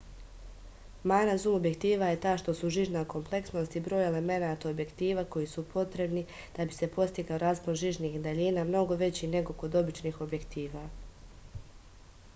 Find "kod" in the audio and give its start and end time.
9.65-9.77